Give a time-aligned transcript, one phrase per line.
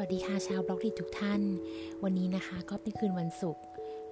[0.00, 1.42] วัสดีค่ะชาวบล็อกดิทุกท่าน
[2.04, 3.62] วันนี้นะคะก็เป็นคืนวันศุกร์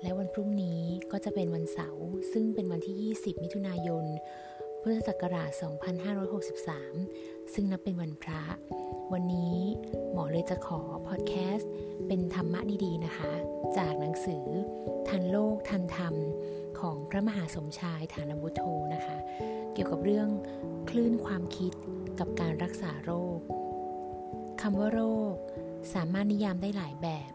[0.03, 0.81] และวันพรุ่งนี้
[1.13, 4.05] ก็จะเป็นวันเสาร์ซึ่งเป็นวันที่ 20 มิถุนายน
[4.81, 5.51] พุทธศักราช
[6.33, 8.43] 2563 ซึ่งนับเป็นวันพระ
[9.13, 9.57] วันนี้
[10.13, 11.71] หมอเลยจะขอพอดแคสต์
[12.09, 13.33] เป็นธรรมะดีๆนะคะ
[13.79, 14.47] จากหนังสือ
[15.09, 16.15] ทันโลกทันธรรม
[16.81, 18.63] ของพระมหาสมชายฐานบุโท
[18.95, 19.17] นะคะ
[19.73, 20.29] เกี่ยวกับเรื่อง
[20.91, 21.73] คลื่นความคิด
[22.19, 23.39] กับการรักษาโรค
[24.61, 25.03] คำว่าโร
[25.35, 25.37] ค
[25.95, 27.31] สามารถนิยามได้หลายแบบ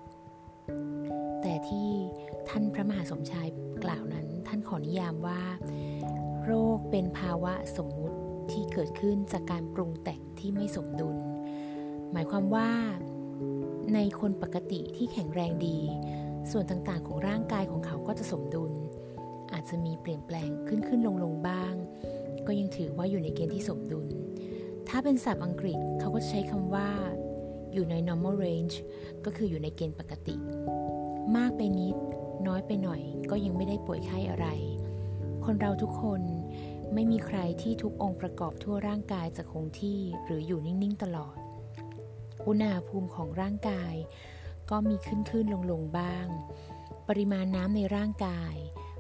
[1.42, 1.90] แต่ที่
[2.50, 3.48] ท่านพระมหาสมชาย
[3.84, 5.42] กล่าวนั้น ท่านขอนิยามว่า
[6.46, 8.18] โรคเป็นภาวะสมมุติ
[8.52, 11.18] ที่เกิดขึ้นจากการปรุงแต่งที่ไม่สมดุล
[12.12, 12.70] หมายความว่า
[13.94, 15.80] ในคนปกติที่แข็งแรงดี
[16.52, 18.72] ส่วนต่างๆของร่างกายของเขาก็จะสมดุล
[19.54, 21.74] อาจจะมีเปลี่ยนแปลงขึ้นขึ้นลงลงบ้าง
[22.48, 24.08] ก็ยังถือว่าอยู่ในเกณฑ์ที่สมดุล
[24.90, 26.90] ถ้าเป็นศัพท์อังกฤษเขาก็ใช้คำว่า
[27.74, 28.76] อยู่ใน normal range
[29.26, 30.36] ก็คืออยู่ในเกณฑ์ปกติ
[31.38, 31.96] มากไปนิด
[32.48, 34.48] น้อยไปหน่อยก็ยังไม่ได้ป่วยไข้อะไร
[35.46, 36.22] คนเราทุกคน
[36.94, 41.36] ไม่มีใครที่ทุกองค์ประกอบทั่วร่างกายจะคงที่หรืออยู่นิ่ง ๆ ตลอด
[42.48, 43.94] อุณหภูมิของร่างกาย
[44.70, 46.28] ก็มีขึ้นขึ้นลงลงบ้าง
[47.10, 48.56] ปริมาณน้ำในร่างกาย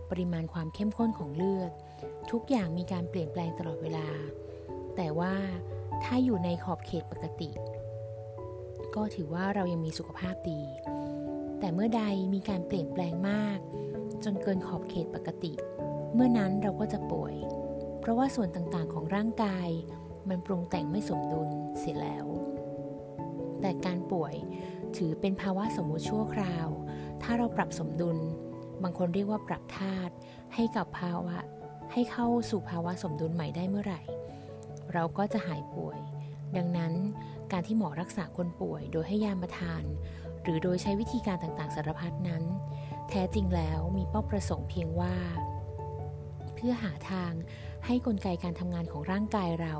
[0.09, 1.72] ปริมาณความเข้มข้นของเลือด
[2.31, 4.08] ทุกอย่างมีการเปลี่ยนแปลงตลอดเวลา
[4.95, 5.36] แต่ว่า
[6.03, 7.49] ถ้าอยู่ในขอบเขตปกติ
[8.95, 10.61] ก็ถือว่าเรายังมีสุขภาพดี
[11.59, 12.03] แต่เมื่อใด
[12.34, 13.59] มีการเปลี่ยนแปลงมาก
[14.23, 15.53] จนเกินขอบเขตปกติ
[16.14, 17.36] เมื่อนั้นเราก็จะป่วย
[18.00, 19.70] เพราะว่าส่วนต่างๆของร่างกาย
[20.30, 22.25] มันปรุงแต่งไม่สมดุลเสียแล้ว
[23.61, 24.36] แต่การป่วย
[24.98, 26.67] ถือเป็นภาวะสมมุติชั่วคราว
[27.22, 28.17] ถ้าเราปรับสมดุล
[28.83, 30.14] บางคนเรียกว่าปรับธาตุ
[30.55, 31.38] ให้กับภาวะ
[31.92, 34.02] ให้เข้าสู่ภาวะสมดุลใหม่ได้เมื่อไหร่
[34.94, 36.00] เราก็จะหายป่วย
[36.58, 36.94] ดังนั้น
[37.52, 39.84] การที่หมอรักษาคนป่วยโดยให้ยามาทาน
[40.44, 42.44] หรือโดยใช้วิธีการต่างๆสารพัดนั้น
[43.10, 45.16] แท้จริงแล้วมีเป้าประสงค์เพียงว่า
[46.54, 47.34] เพื่อหาทาง
[47.86, 49.76] ให้กลไกการทำงานของร่างกายเรา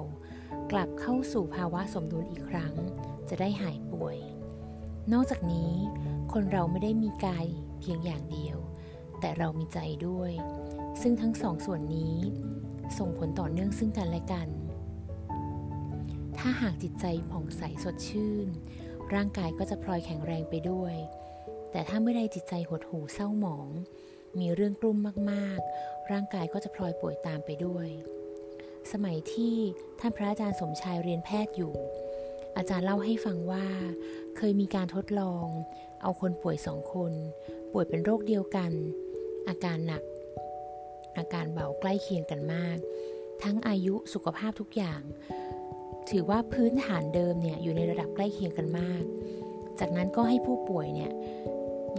[0.72, 2.74] กลับเข้าสู่ภาวะสมดุลอีกครั้ง
[3.30, 4.18] จะได้หายป่วย
[5.14, 5.74] นอกจากนี้
[6.34, 7.46] คนเราไม่ได้มีกาย
[7.80, 8.58] เพียงอย่างเดียว
[9.20, 10.32] แต่เรามีใจด้วย
[11.02, 12.16] ซึ่งทั้งสองส่วนนี้
[12.98, 14.48] ส่งผลต่อเนื่องซึ่งกันและกัน
[16.44, 18.48] ถ้าหากจิตใจผ่องใสสดชื่น
[19.14, 20.96] ร่างกายก็จะพลอยแข็งแรงไปด้วย
[21.72, 23.70] แต่ถ้าเมื่อใดจิตใจหดหู่เศร้าหมอง
[24.40, 24.98] มีเรื่องกลุ้ม
[25.32, 27.88] มากๆ ร่างกายก็จะพลอยป่วยตามไปด้วย
[28.92, 29.56] สมัยที่
[30.00, 31.74] ท่านพระอาจารย์สมชายเรียนแพทย์อยู่
[32.58, 33.66] อาจารย์เล่าให้ฟังว่า
[34.38, 35.46] เคยมีการทดลอง
[36.02, 37.14] เอาคนป่วยสองคน
[37.72, 38.72] ป่วยเป็นโรคเดียวกัน
[39.50, 40.04] อาการหนัก
[41.18, 42.78] อาการเบาใกล้เคียงกันมาก
[43.44, 45.02] ทั้งอายุสุขภาพทุกอย่าง
[46.10, 49.04] ถือว่าพื้นฐานเดิมเนี่ยอยู่ในระดับใกล้เคียงกันมาก
[49.80, 51.12] จากนั้นก็ให้ผู้ป่วยเนี่ย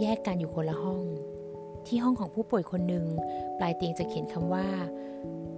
[0.01, 1.03] แยกกันอยู่คนละห้อง
[1.87, 3.05] ที่ห้องของผู้ป่วยคนหนึ่ง
[3.59, 4.67] ปลายเตียงจะเขียนคำว่า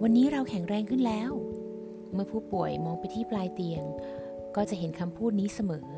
[0.01, 1.31] วันนี้เราแข็งแรงขึ้นแล้ว
[2.13, 3.83] เมื่อผู้ป่วยมองไปที่ปลายเตียง
[4.55, 5.89] ก็จะเห็นคำพูดนี้เสมอ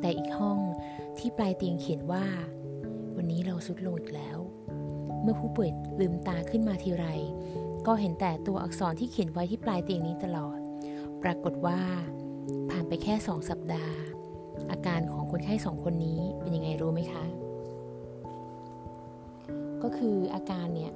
[0.00, 0.58] แต่อีกห้อง
[1.18, 2.24] ที่ปลายเตียงเขียนว่า
[3.16, 4.38] วันนี้เราสุดลงอีกแล้ว
[5.22, 5.70] เมื่อผู้ป่วย
[6.00, 7.06] ลืมตาขึ้นมาทีไร
[7.86, 10.58] ก็เห็นแต่ตัวอักษรที่เขียนไว้ที่ปลายเตียงนี้ตลอด
[11.24, 11.80] ปรากฏว่า
[12.70, 13.96] ผ่านไปแค่สองสัปดาห์
[14.70, 17.24] อาการของคนไข้สองคนนี้เป็นยังไงรู้ไหมคะ
[19.82, 20.92] ก็คืออาการเนี่ย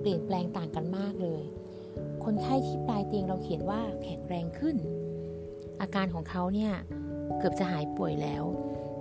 [0.00, 1.42] เปลี่ยนแปลงต่างกันมากเลย
[2.24, 4.76] คนไข้ที่ปลายเตียงเราเขียนว่าแข็งแรงขึ้น
[5.80, 6.72] อาการของเขาเนี่ย
[7.38, 8.44] เกือบจะหายป่วยแล้ว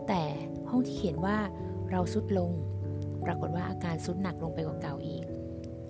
[0.07, 0.23] แต่
[0.69, 1.37] ห้องที่เขียนว่า
[1.91, 2.51] เราสุดลง
[3.25, 5.23] ปรากฏว่าอาการสุดหนักลงไปกว่าเก่าอีก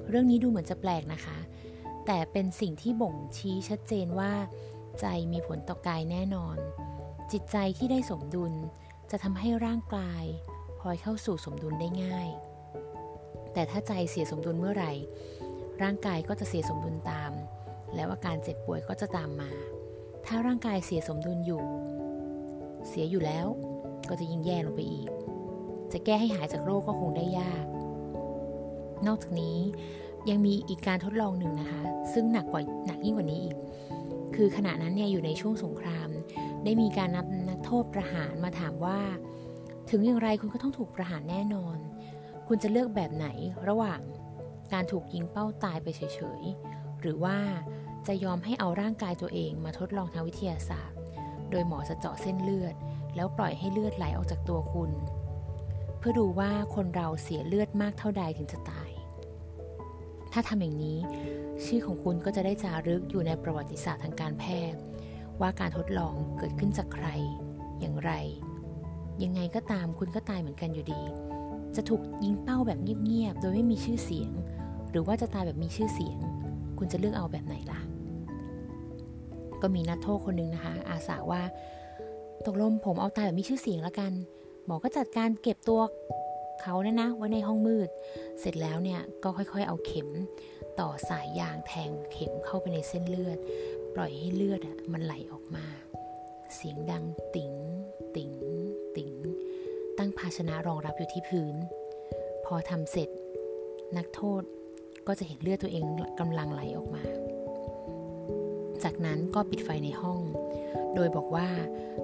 [0.09, 1.37] เรื่องนี้ดูเหมือนจะแปลกนะคะ
[2.11, 4.33] แต่เป็นสิ่งที่บ่งชี้ชัดเจนว่า
[4.99, 6.57] ใจมีผลต่อกายแน่นอน
[7.31, 8.53] จิตใจที่ได้สมดุล
[9.11, 10.23] จะทำให้ร่างกาย
[10.79, 12.29] พลอยเข้าสู่สมดุลได้ง่าย
[13.53, 14.93] แต่ถ้าใจเสียสมดุลเมื่อไหร่
[15.83, 17.31] ร่างกายก็จะเสียสมดุลตาม
[17.95, 19.51] แล้วอาการเจ็บป่วยก็จะตามมา
[20.25, 21.63] ถ้าร่างกายเสียสมดุลอยู่
[22.87, 23.47] เสียอยู่แล้ว
[24.09, 25.09] ก็จะยิ่งแย่ลงไปอีก
[25.91, 27.65] จะแก้ให้หายจากโรคก็คงได้ยาก
[29.07, 29.59] นอกจากนี้
[30.29, 31.81] ยังมีอีกการทดลองหนึ่งนะคะ
[32.13, 33.55] ซึ่งหนักกว่าหนักยิ่งกว่านี้อีก
[34.35, 36.09] คือขณะนั้นเนี่ยอยู่ในช่วงสงคราม
[36.63, 38.99] ได้มีการนับนักโทษประหารมาถามว่า
[39.89, 41.77] ถึงอย่างไรคุณก็ต้องถูกประหารแน่นอน
[42.47, 43.27] คุณจะเลือกแบบไหน
[43.67, 43.99] ระหว่าง
[44.73, 46.01] การถูกยิงเป้าตายไปเฉ
[46.39, 47.37] ยๆ หรือว่า
[48.07, 50.97] จะยอมให้เอาร่างกายตัวเองมาทดลองทางวิทยาศาสตร์
[51.51, 52.75] โดยหมอจะเจาะเส้นเลือด
[53.15, 54.91] แล้วปล่อยให้เลือดไหลออกจากตัวคุณ
[55.97, 58.88] เพื่อดูว่าคนเราเสียเลือดมากเท่าใดถึงจะตาย
[60.33, 60.97] ถ้าทำอย่างนี้
[61.65, 64.79] ชื่อของคุณก็จะได้จารึกอยู่ในประวัติศาสตร์ทางการแพทย์
[65.41, 67.07] ว่าการทดลองเกิดขึ้นจากใคร
[67.79, 68.11] อย่างไร
[69.23, 71.01] ยังไงก็ตามคุณก็ตายเหมือนกันอยู่ดี
[71.75, 74.31] จะถูกยิงเป้าแบบเงียบๆโดยไม่มีชื่อเสียง
[74.91, 76.17] หรือว่าจะตายแบบมีชื่อเสียง
[76.77, 77.81] คุณจะเลือกเอาแบบไหนล่ะ
[79.61, 81.41] ก็มีนักโทษคนหนึ่งนะคะ อาสาว่า
[82.45, 84.11] ตกลงผมเอาตายแบบมีชื่อเสียงแล้วกัน
[84.65, 85.81] หมอก็จัดการเก็บตัว
[86.61, 87.89] เขาเนี่ยนะไว้ในห้องมืด
[88.39, 90.09] เสร็จแล้วเนี่ยก็ค่อยๆ เอาเข็ม
[90.79, 93.37] ต่อสายยางแทงเข็มเข้าไปในเส้นเลือด
[93.95, 95.65] ปล่อยให้เลือดอะมันไหลออกมา
[96.55, 97.53] เสียงดังติ๋ง
[98.15, 98.33] ติ๋ง
[98.95, 99.11] ติ๋ง
[99.97, 101.55] ตั้งภาชนะรองรับอยู่ที่พื้น
[102.45, 103.09] พอทำเสร็จ
[103.97, 104.41] นักโทษ
[105.07, 105.83] ก็จะเห็นเลือดตัวเอง
[106.19, 107.03] กำลังไหลออกมา
[108.83, 110.21] จากนั้นก็ปิดไฟในห้อง
[110.95, 111.47] โดยบอกว่า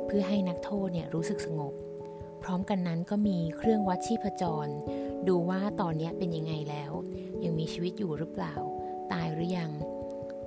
[0.06, 1.74] เพื่อให้นักโทษเนี่ยรู้สึกสงบ
[2.46, 4.68] พร้อมกันนั้นก็มีเครื่องวัดชีพจร
[5.28, 6.92] ดูว่าตอนนี้เป็นยังไงแล้ว
[7.44, 8.56] ยังมีชีวิตอยู่หรือเปล่า
[9.12, 9.72] ตายหรือยัง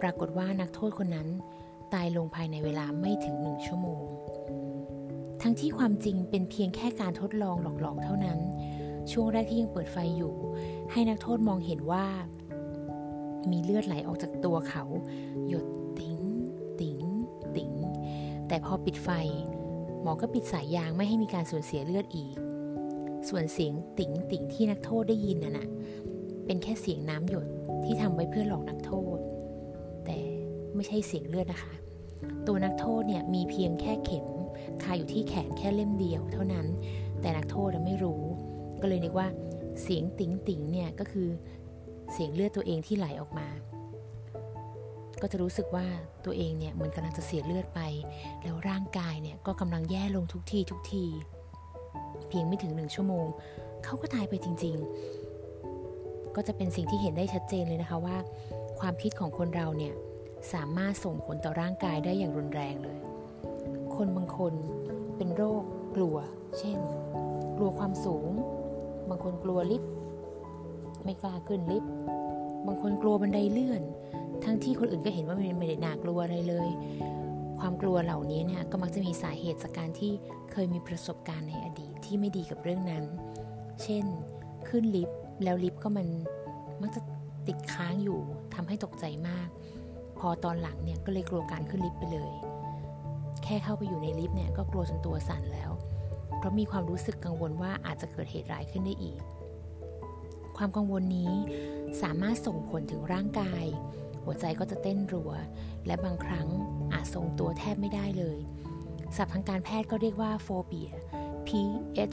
[0.00, 1.28] ปรากฏว่านักโทษคนนั้น
[1.94, 4.02] ตายลงภายในเวลาไม่ถึงหนึ่งชั่วโมง
[5.42, 8.38] ทั้งที่ความจริงเป็นเพียงแค่การทดลองหลอกๆเท่านั้น
[9.12, 10.34] ช่วงแรกที่ยังเปิดไฟอยู่
[10.92, 12.06] ให้นักโทษมองเห็นว่า
[13.50, 14.84] มีเลือดไหลออกจากตัวเขา
[15.48, 15.66] หยด
[15.98, 16.18] ติ๋ง
[16.80, 17.04] ติ๋ง
[17.56, 17.72] ติ๋ง
[18.48, 19.10] แต่พอปิดไฟ
[20.02, 22.34] หมอก็ปิดสายยางไม่ให้มีการสูญเสียเลือดอีก
[23.28, 25.66] ส่วนเสียงติ๋งติ๋งที่นักโทษได้ยินน่ะนะ
[26.46, 27.46] เป็นแค่เสียงน้ำหยด
[27.84, 29.18] ที่ทำไว้เพื่อหลอกนักโทษ
[30.04, 30.18] แต่
[30.74, 31.72] ไม่ใช่เสียงเลือดนะคะ
[32.46, 34.26] ตัวนักโทษเนี่ยมีเพียงแค่เข็ม
[34.82, 36.66] คาอยู่ที่แขนแค่เล่มเดียวเท่านั้น
[37.20, 38.22] แต่นักโทษไม่รู้
[38.80, 39.28] ก็เลยนึกว่า
[39.82, 41.28] เสียงติ๋งติ๋งเนี่ยก็คือ
[42.12, 43.48] เสียงเลือดตัวเองที่ไหลออกมา
[45.22, 45.86] ก็จะรู้สึกว่า
[46.24, 47.80] ตัวเองเนี่ยเหมือนกำลังจะเสียเลือดไป
[48.42, 51.04] แล้วร่างกายเนี่ยก็กำลังแย่ลงทุกทีทุกที
[52.28, 53.26] เพียงไม่ถึงหนึ่งชั่วโมง
[53.84, 54.76] เขาก็ตายไปจริง
[55.54, 58.16] ๆ ก็จะเป็นสิ่งที่เห็นได้ชัดเจนเลยนะคะว่า
[58.80, 59.94] ความคิดของคนเราเนี่ย
[60.52, 62.98] สามารถส่งผลต่อร่างกายได้อย่างรุนแรงเลย
[63.96, 64.52] คนบางคน
[65.16, 65.62] เป็นโรค
[65.96, 66.16] กลัว
[66.58, 66.78] เช่น
[67.56, 68.28] กลัวความสูง
[69.08, 69.90] บางคนกลัวลิฟต์
[71.04, 71.92] ไม่กล้าขึ้นลิฟต์
[72.66, 73.82] บางคนกลัวบันไดเลื่อน
[74.48, 76.68] ทั้งที่คนอื่นก็เห็นว่ามันไม่ได้น่ากลัวอะไรเลย
[77.60, 80.12] ความกลัวเหล่านี้เนี่ยก็มักจะมีสาเหตุจากการที่
[80.52, 83.04] เคยมีประสบการณ์ในอดีตที่ไม่ดีกับเรื่องนั้น
[83.82, 84.04] เช่น
[84.68, 86.06] ขึ้นลิฟต์แล้วลิฟต์ก็มัน
[86.82, 87.00] มักจะ
[87.46, 88.20] ติดค้างอยู่
[88.54, 89.48] ทำให้ตกใจมาก
[90.18, 92.32] พอตอนหลังเนี่ยก็เลยกลัวการขึ้นลิฟต์ไปเลย
[93.44, 95.70] แค่เข้าไปอยู่ในลิฟต์เนี่ยก็กลัวจนตัวสั่นแล้ว
[96.38, 99.20] เพราะมีความรู้สึกกังวลว่าอาจจะเกิดเหตุร้ายขึ้นได้อีก
[100.56, 101.32] ความกังวลนี้
[102.02, 103.64] สามารถส่งผลถึงร่างกาย
[104.30, 105.32] หัวใจก็จะเต้นรัว
[105.86, 106.48] และบางครั้ง
[106.92, 108.38] อาจทรงตัวแทบไม่ได้เลย
[109.16, 110.92] ศัพท์ทางการแพทย์ก็เรียกว่าโฟเบีย
[111.46, 111.48] P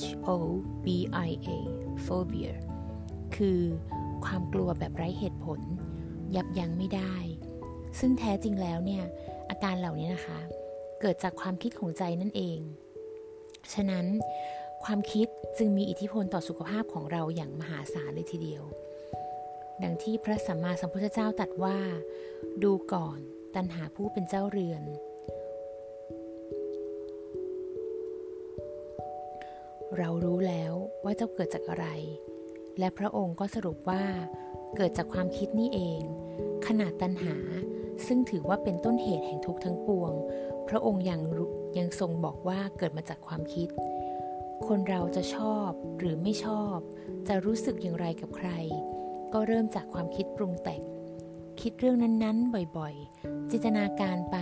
[0.01, 0.29] H O
[0.85, 0.87] B
[1.27, 1.49] I A
[2.05, 2.53] phobia
[3.35, 3.59] คือ
[4.25, 5.59] ความกลัวแบบไร้เหตุผล
[6.35, 7.15] ยับยั้งไม่ได้
[7.99, 9.03] ซึ่งแท้จริงแล้วเนี่ย
[9.49, 10.39] อาการเหล่านี้นะคะ
[11.01, 12.59] เกิดจากความคิดของใจนั่นเอง
[13.73, 14.05] ฉะนั้น
[14.83, 15.27] ความคิด
[15.57, 18.63] จึงมีอิทธิพลต่อสุขภาพของเราอย่างมหาศาลเลยทีเดียว
[19.83, 21.77] ดังที่พระสัมมาสัมพุทธเจ้าตรัสว่า
[22.63, 23.19] ดูก่อน
[23.55, 24.83] ตัณหาผู้เป็นเจ้าเรือน
[29.97, 30.73] เรารู้แล้ว
[31.03, 31.87] ว่าเจ้าเกิดจากอะไร
[32.79, 34.03] และพระองค์ก็สรุปว่า
[34.75, 36.01] เกิดจากความคิดนี่เอง
[36.67, 37.35] ขนาดตัณหา
[38.07, 40.13] ซึ่งถือว่าเป็นต้นเหตุแห่งทุกข์ทั้งปวง
[40.69, 41.21] พระองค์ยัง
[41.77, 43.69] ยังทรงบอกว่าเกิดมาจากความคิด
[44.67, 46.77] คนเราจะชอบหรือไม่ชอบ
[47.27, 48.49] จะรู้สึกอย่างไรกับใคร
[49.33, 50.81] ก็เริ่มจากความคิดปรุงแต่ง
[51.61, 54.37] คิดเรื่องนั้นๆ บ่อยๆ จินตนาการไป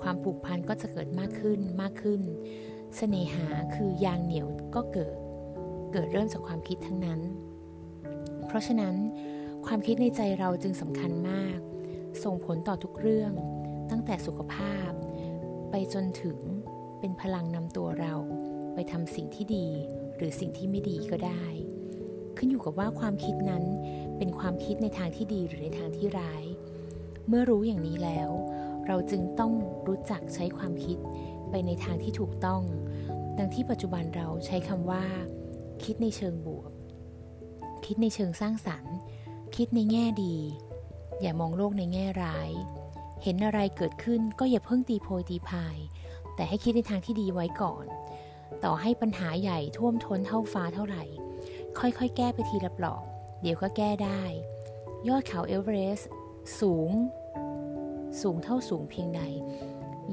[0.00, 2.20] ความผูกพันก็จะเกิดมากขึ้นมากขึ้น
[2.96, 5.16] เสน่หาคือยางเหนียวก็เกิด
[5.92, 7.20] เกิดเริ่มจากความคิดทั้งนั้น
[8.46, 8.94] เพราะฉะนั้น
[9.66, 11.58] ความคิดในใจเราจึงสำคัญมาก
[12.24, 13.32] ส่งผลต่อทุกเรื่อง
[13.90, 14.90] ตั้งแต่สุขภาพ
[15.70, 16.38] ไปจนถึง
[17.00, 18.14] เป็นพลังนำตัวเรา
[18.74, 19.66] ไปทำสิ่งที่ดี
[20.16, 21.44] หรือสิ่งที่ไม่ดีก็ได้
[22.38, 23.64] ขึ้นอยู่กับว่าความคิดนั้น
[24.18, 26.44] เป็นความคิดในทางที่ดีหรือในทางที่ร้าย
[27.28, 28.30] เมื่อรู้อย่างนี้แล้ว
[28.86, 29.52] เราจึงต้อง
[29.88, 30.98] รู้จักใช้ความคิด
[31.50, 32.62] ไปในทางที่ถูกต้อง
[33.38, 35.04] ดังที่ปัจจุบันเราใช้คำว่า
[35.84, 36.70] คิดในเชิงบวก
[37.86, 38.94] คิดในเชิงสร้างสรรค์
[39.56, 40.36] คิดในแง่ดี
[41.20, 42.50] อย่ามองโลกในแง่ร้าย
[43.22, 45.76] เห็นอะไรเกิดขึ้นก็อย่าเพิ่งตีโพยตีพาย
[46.34, 47.84] แต่ให้คิดในทางที่ดีไว้ก่อน
[48.64, 51.04] ต่อให้ปัญหาใหญ่ท่วมท้นเท่าฟ้าเท่าไหร่
[51.78, 53.02] ค่อยๆ แก้ไปทีละปลอก
[53.42, 54.22] เดี๋ยวก็แก้ได้
[55.08, 56.08] ยอดเขาเอเวอเรสต์
[56.60, 56.90] สูง
[58.20, 59.22] สูงเท่าสูงเพียงใด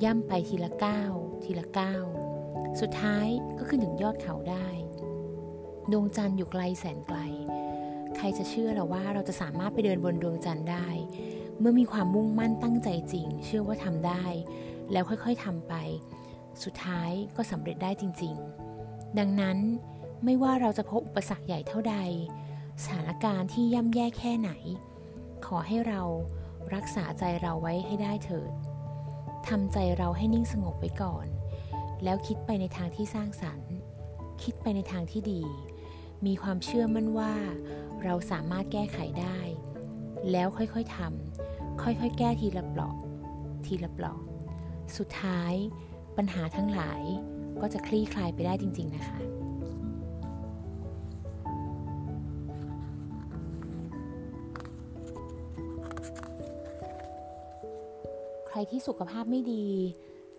[0.04, 2.04] ย่ำไปทีละก้าวทีละก้าว
[2.80, 4.68] สุดท้ายก็ขึ้นถึงยอดเขาได้
[5.92, 7.20] ดวงจันทร์อยู่ไกลแสนไกล
[8.16, 10.88] ใครจะเชื่อเราว่าเราจะสามารถไปเดินบนดวงจันทร์ได้
[11.60, 14.26] เมื่อมีความมุ่งมั่นตั้งใจจริง เชื่อว่าทำได้
[14.92, 15.74] แล้วค่อยๆทำไป
[16.64, 18.36] สุดท้ายก็สำเร็จได้จริง
[18.78, 19.58] ๆ ดังนั้น
[20.26, 21.96] ไม่ว่าเราจะพบอุปสรรคใหญ่เท่าใด
[22.84, 24.52] สถานการณ์ที่ย่ำแย่แค่ไหน
[25.46, 26.02] ขอให้เรา
[26.76, 28.52] รักษาใจเราไว้ให้ได้เถิด
[29.48, 31.28] ทำใจเราให้นิ่งสงบไว้ก่อน
[32.04, 33.72] แล้วคิดไปในทางที่สร้างสรรค์
[34.44, 35.42] คิดไปในทางที่ดี
[36.26, 37.34] มีความเชื่อมั่นว่า
[38.04, 39.40] เราสามารถแก้ไขได้
[40.32, 42.96] แล้วค่อยๆทำค่อยๆ แก้ทีละเปลาะ
[43.66, 44.20] ทีละเปลาะ
[44.98, 45.54] สุดท้าย
[46.18, 47.02] ปัญหาทั้งหลาย
[47.62, 49.18] ก็จะคลี่คลายไปได้จริง ๆ นะคะ
[58.56, 59.68] รที่สุขภาพไม่ดี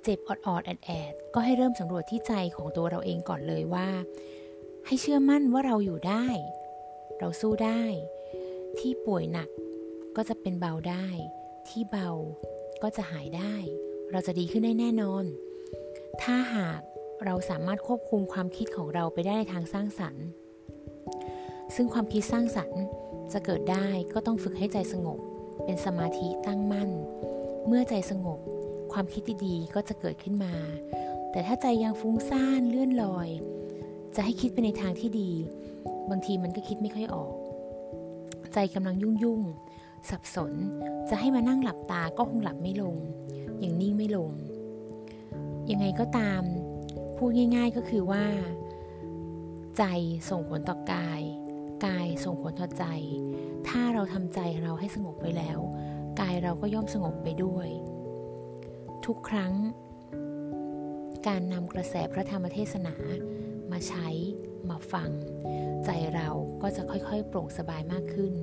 [0.05, 3.89] เจ็บอดอดแอดแอดก็ให้เริ่มสำรวจที่ใจของตัวเราเองก่อนเลยว่า
[4.87, 6.27] ให้เชื่อมั่นว่าเราอยู่ได้
[7.19, 7.83] เราสู้ได้
[8.79, 9.49] ที่ป่วยหนัก
[10.17, 11.07] ก็จะเป็นเบาได้
[11.69, 12.11] ที่เบา
[12.83, 13.55] ก็จะหายได้
[14.13, 15.25] เราจะดีขึ้นได้แน่นอน
[16.23, 16.81] ถ้าหาก
[17.25, 20.25] เราสามารถควบคุมความคิดของเราไปได้ในทางสร้างสรรค์
[21.75, 22.81] ซึ่งความคิดสร้างสรรค์
[23.33, 25.19] จะเกิดได้ก็ต้องฝึกให้ใจสงบ
[25.65, 26.91] เป็นสมาธิตั้งมั่น
[27.67, 28.39] เมื่อใจสงบ
[28.93, 30.55] ความคิดดีๆก็จะเกิดขึ้นมา
[31.31, 33.29] แต่ถ้าใจยังฟุ้งซ่านเลื่อนลอย
[34.15, 35.31] จะให้คิดไปในทางที่ดี
[36.11, 37.35] บางทีมันก็คิดไม่ค่อยออก
[38.55, 39.41] ใจกำลังยุ่งยุ่ง
[40.11, 40.53] สับสน
[41.11, 42.97] จะให้มานั่งหลับตาก็คงหลับไม่ลง
[43.61, 44.33] อย่างนิ่งไม่ลง
[45.71, 46.43] ยังไงก็ตาม
[47.17, 48.25] พูดง่าย ๆก็คือว่า
[49.79, 49.85] ใจ
[50.31, 51.23] ส่งผลต่อกาย
[51.87, 52.85] กายส่งผลต่อใจ
[53.69, 55.59] ถ้าเราทำใจเราให้สงบไว้แล้ว
[56.21, 57.69] กายเราก็ย่อมสงบไปด้วย
[59.07, 59.55] ทุกครั้ง
[61.29, 62.95] การนำกระแสพระธรรมเทศนา
[63.71, 64.09] มาใช้
[64.71, 65.11] มาฟัง
[65.85, 66.29] ใจเรา
[66.63, 68.35] ก็จะค่อยๆ โปร่งสบายมากขึ้น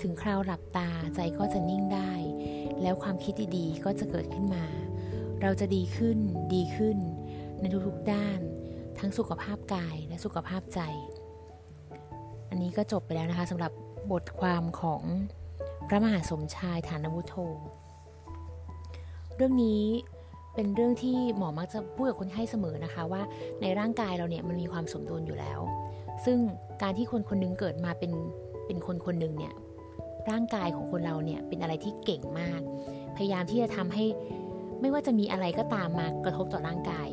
[0.00, 2.12] ถึงคราวหลับตาใจก็จะนิ่งได้
[2.82, 4.64] แล้วความคิดดีๆก็จะเกิดขึ้นมา
[5.42, 6.18] เราจะดีขึ้น
[6.54, 6.98] ดีขึ้น
[7.60, 8.40] ในทุกๆด้าน
[8.98, 10.80] ทั้งสุขภาพกายและสุขภาพใจ
[12.50, 13.72] อันนี้ก็จบไปแล้วนะคะสำหรับ
[14.12, 15.02] บทความของ
[15.92, 17.34] ระมหาสมชายฐานวุโธ
[19.36, 19.84] เรื่องนี้
[20.54, 23.22] เป็นเรื่องที่หมอมักจะพูดกับคนไข้เสมอนะคะว่า
[23.60, 25.60] ในร่างกายเราเนี่ยมันมีความสมดุลอยู่แล้ว
[26.24, 26.38] ซึ่ง
[26.82, 28.12] การที่คนคนนึงเกิดมาเป็น
[28.66, 29.54] เป็นคนคนหนึ่งเนี่ย
[30.30, 32.60] ร่างกายของคนเราเนี่ยเป็นอะไรที่เก่งมาก
[33.16, 34.04] พยายามที่จะทำให้
[34.80, 37.08] ไม่ว่าจะมีอะไรก็ตามมากระทบต่อร่างกาย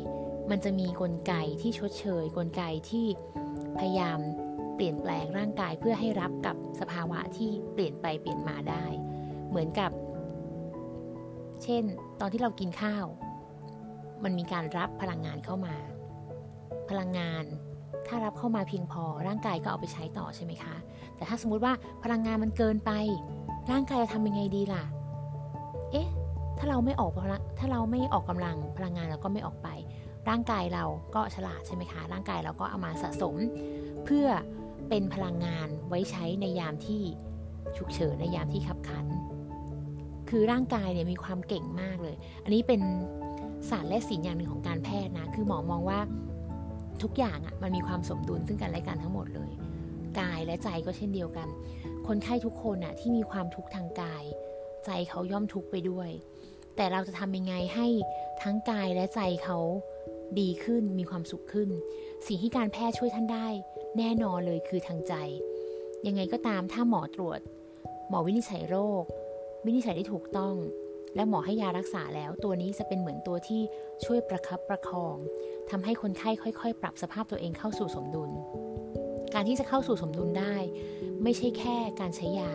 [0.50, 3.06] มันจะมีกลไกที่ชดเชย กลไกที่
[3.78, 4.18] พยายาม
[4.78, 8.84] เปลี่ยนแปลงร่างกายเพื่อให้รับกับสภาวะที่เปลี่ยนไปเปลี่ยนมาได้
[9.48, 9.90] เหมือนกับ
[11.62, 11.84] เช่น
[12.20, 13.04] ตอนที่เรากินข้าว
[14.24, 15.76] มันมีการรับพลังงานเข้ามา
[16.90, 17.44] พลังงาน
[18.06, 20.74] ถ้ารับเข้ามาเพียงพอร่างกายก็เอาไปใช้ต่อใช่ไหมคะ
[21.16, 21.72] แต่ถ้าสมมุติว่า
[22.04, 22.90] พลังงานมันเกินไป
[23.70, 24.84] ร่างกายจะทำยังไงดีล่ะ
[25.92, 26.08] เอ๊ะ
[26.58, 29.68] ถ้าเราไม่ออกพลังถ้าเราไม่ออกกำลังพลังงานเราก็ไม่ออกไป
[30.28, 33.34] ร่างกายเราก็ฉลาดใช่ไหมคะ ร่างกายเราก็เอามาสะสม
[34.04, 34.26] เพื่อ
[34.88, 37.02] เป็นพลังงานไว้ใช้ในยามที่
[37.76, 39.06] ฉุกเฉินในยามที่ขับขัน
[40.28, 42.80] คือร่างกายเนี่ยมีความเก่งมากเลย อันนี้เป็น
[43.70, 46.00] ศาสตร์และศิลป์อย่างหนึ่งของการแพทย์นะ คือหมอมองว่า
[47.02, 49.50] ทุกอย่างอะ่ะมันมีความสมดุลซึ่งกันและกันทั้งหมดเลย
[50.20, 51.48] กายและใจก็เช่นเดียวกัน
[52.06, 54.24] คนไข้ทุกคนอะ่ะที่มีความทุกข์ทางกาย
[54.84, 56.10] ใจเขาย่อมทุกข์ไปด้วย
[56.76, 57.86] แต่เราจะทำยังไงให้
[58.42, 59.58] ทั้งกายและใจเขา
[60.40, 61.68] ดีขึ้นมีความสุขขึ้น
[62.26, 63.48] สิ่งที่การแพทย์ช่วยท่านได้
[63.98, 65.14] แน่นอนเลยคือทางใจ
[66.06, 67.40] ยังไงก็ตามถ้าหมอตรวจ
[68.08, 69.04] หมอวินิจฉัยโรค
[69.64, 70.54] วินิจฉัยได้ถูกต้อง
[71.14, 73.60] และหมอให้ยารักษาแล้ว ตัวนี้จะเป็นเหมือนตัวที่
[74.04, 75.16] ช่วยประคับประคอง
[75.70, 78.30] ทำให้คนไข้ค่อย ๆ ปรับสภาพตัวเองเข้าสู่สมดุล
[79.34, 80.56] การที่จะเข้าสู่สมดุลได้
[81.22, 82.52] ไม่ใช่แค่การใช้ยา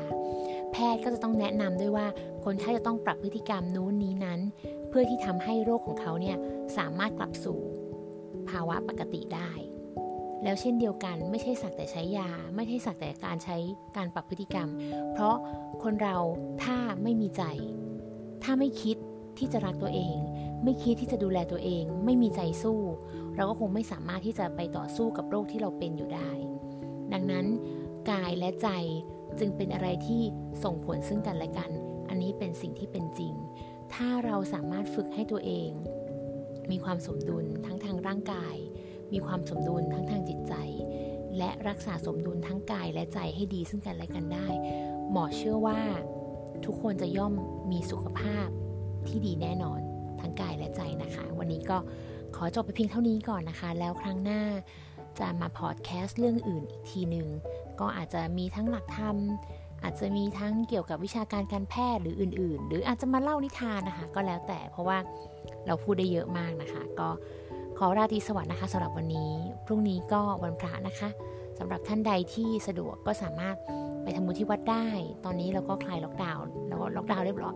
[0.72, 2.08] แพทย์ก็จะต้องแนะนำด้วยว่า
[2.44, 4.40] คนไข้จะต้องปรับพฤติกรรมนู้นนี้นั้น
[4.90, 6.38] เพื่อที่ทำให้โรคของเขาเนี่ย
[6.78, 7.60] สามารถกลับสู่
[8.50, 9.52] ภาวะปกติได้
[10.44, 13.58] แล้วเช่นเดียวกันไม่ใช่สักแต่ใช้ยา ไม่ใช่สักแต่การใช้
[13.98, 14.70] การปรับพฤติกรรม
[15.14, 15.36] เพราะ
[15.84, 16.18] คนเรา
[16.64, 17.44] ถ้าไม่มีใจ
[18.44, 18.98] ถ้าไม่คิด
[19.38, 20.18] ที่จะรักตัวเอง
[20.64, 22.80] ไม่คิดที่จะดูแลตัวเอง ไม่มีใจสู้
[23.36, 26.32] เราก็คงไม่สามารถที่จะไปต่อสู้กับโรคที่เราเป็นอยู่ได้
[27.14, 27.46] ดังนั้น
[28.12, 28.70] กายและใจ
[29.40, 30.22] จึงเป็นอะไรที่
[30.64, 31.72] ส่งผลซึ่งกันและกัน
[32.10, 33.34] อันนี้เป็นสิ่งที่เป็นจริง
[33.94, 35.70] ถ้าเราสามารถฝึกให้ตัวเอง
[36.72, 38.56] มีความสมดุลทั้งทางร่างกาย
[39.14, 40.54] มีความสมดุลทั้งทางจิตใจ
[41.38, 44.48] และรักษาสมดุลทั้งกายและใจให้ดีซึ่งกันและกันได้
[45.12, 45.80] หมอเชื่อว่า
[46.66, 47.34] ทุกคนจะย่อม
[47.72, 48.48] มีสุขภาพ
[49.08, 49.80] ที่ดีแน่นอน
[50.20, 51.78] ทั้งกายและใจนะคะ วันนี้ก็
[52.36, 54.42] ขอจบไปเพียงเท่านี้ก่อนนะคะ แล้วครั้งหน้า
[55.20, 57.28] จะมาพอดแคสต์เรื่องอื่นอีกทีหนึ่ง
[57.80, 59.18] ก็อาจจะมีทั้งหลักธรรม
[59.84, 64.98] อาจจะมีทั้งเกี่ยวกับวิชาการการแพทย์หรืออื่น ๆ หรืออาจจะมาเล่านิทานนะคะ ก็แล้วแต่เพราะว่า
[65.68, 67.10] เราพูดได้เยอะมากนะคะ ก็
[67.78, 69.32] ขอราตรีสวัสดิ์นะคะสำหรับวันนี้
[69.66, 71.10] พรุ่งนี้ก็วันพระนะคะ
[71.60, 73.56] สำหรับท่านใดที่สะดวกก็สามารถ
[74.04, 74.88] ไปทำบุญที่วัดได้
[75.26, 77.56] ตอนนี้เราก็คลายล็อกดาวน์แล้วล็อกดาวน์เรียบร้อย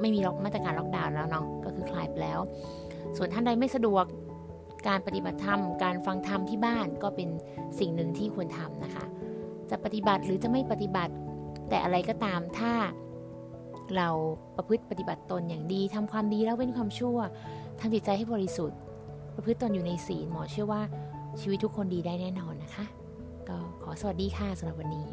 [0.00, 2.40] ไม่มีมาตรการล็อกดาวน์แล้วเนาะก็คือคลายไปแล้ว
[3.16, 4.04] ส่วนท่านใดไม่สะดวก
[4.88, 7.28] การปฏิบัติธรรม การฟังธรรมที่บ้านก็เป็น
[7.78, 9.04] สิ่งหนึ่งที่ควรทำนะคะ
[9.70, 11.12] จะปฏิบัติหรือจะไม่ปฏิบัติ
[11.68, 12.72] แต่อะไรก็ตามถ้า
[13.96, 14.08] เรา
[14.56, 17.18] ประพฤติปฏิบัติตนอย่างดีทำความดีแล้วเว้นความชั่ว
[17.80, 18.78] ทำจิตใจให้บริสุทธิ์
[19.34, 20.82] ประพฤติตนอยู่ในศีลหมอเชื่อว่า
[21.40, 22.84] ชีวิตทุกคนดีได้แน่นอนนะคะ
[23.48, 25.08] ก็ขอสวัสดีค่ะสำหรับวันนี้